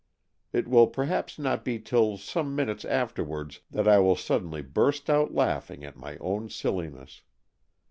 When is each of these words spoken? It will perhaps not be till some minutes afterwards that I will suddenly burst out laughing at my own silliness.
It 0.51 0.67
will 0.67 0.87
perhaps 0.87 1.37
not 1.37 1.63
be 1.63 1.77
till 1.77 2.17
some 2.17 2.55
minutes 2.55 2.85
afterwards 2.85 3.59
that 3.69 3.87
I 3.87 3.99
will 3.99 4.15
suddenly 4.15 4.63
burst 4.63 5.11
out 5.11 5.31
laughing 5.31 5.83
at 5.85 5.95
my 5.95 6.17
own 6.17 6.49
silliness. 6.49 7.21